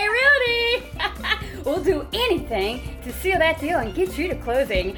[0.00, 0.86] Hey, Rudy!
[1.66, 4.96] we'll do anything to seal that deal and get you to closing.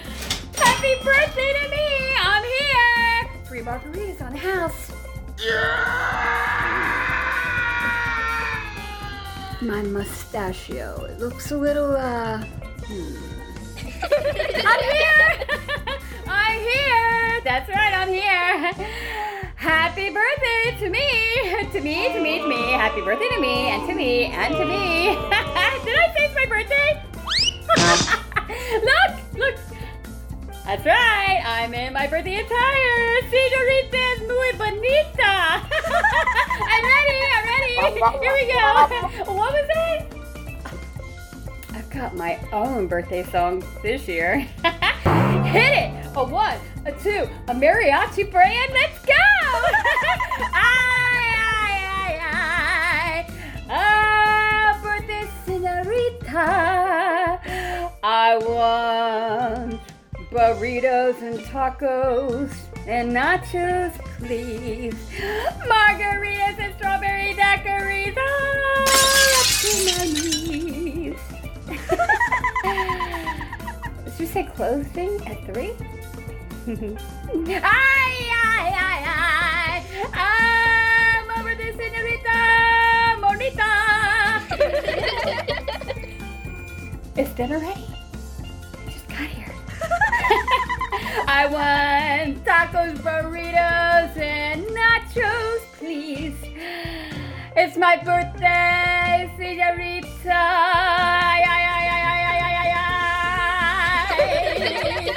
[0.55, 2.15] Happy birthday to me!
[2.21, 3.31] I'm here!
[3.45, 4.93] Three margaritas on the house.
[5.45, 5.59] Yeah!
[9.61, 11.05] My mustachio.
[11.07, 12.45] It looks a little, uh.
[12.87, 13.17] Hmm.
[14.69, 15.47] I'm here!
[16.29, 17.41] I'm here!
[17.43, 19.32] That's right, I'm here!
[19.63, 20.99] Happy birthday to me!
[21.71, 22.73] To me, to me, to me.
[22.73, 25.15] Happy birthday to me, and to me, and to me.
[25.85, 27.01] Did I say it's my birthday?
[28.83, 29.55] look, look.
[30.65, 33.21] That's right, I'm in my birthday attire.
[33.31, 35.63] Senorita es muy bonita.
[36.73, 37.75] I'm ready, I'm ready.
[38.19, 39.33] Here we go.
[39.33, 40.13] What was it?
[41.73, 44.41] I've got my own birthday song this year.
[44.41, 46.07] Hit it!
[46.17, 49.32] A one, a two, a mariachi brand, let's go!
[60.33, 62.51] Burritos and tacos
[62.87, 64.95] and nachos, please.
[65.69, 68.15] Margaritas and strawberry daiquiris.
[68.19, 71.21] Ah, up to my knees.
[74.05, 75.73] Did you say closing at three?
[76.67, 79.85] ay, ay, ay, ay.
[80.15, 82.39] I'm over the senorita
[83.21, 83.73] Monita.
[87.19, 87.92] Is dinner ready?
[92.63, 96.37] tacos, burritos, and nachos, please.
[97.57, 100.31] It's my birthday, senorita.
[100.31, 102.71] Ay, ay, ay, ay, ay, ay, ay,
[104.19, 105.11] ay.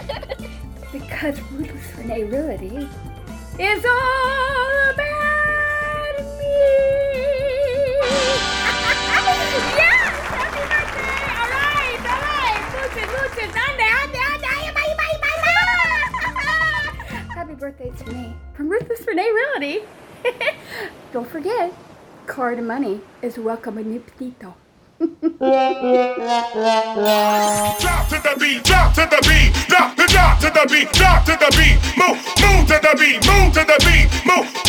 [0.91, 2.89] because ruthless Renee Realty
[3.59, 4.24] is all.
[17.65, 19.79] Birthday to me from Ruthless Renee Realty.
[21.11, 21.73] Don't forget,
[22.27, 24.53] card money is welcome in petito.
[24.99, 25.09] Drop
[28.09, 31.49] to the beat, drop to the beat, drop drop to the beat, drop to the
[31.57, 34.64] beat, move, move to the beat, move to the beat, move,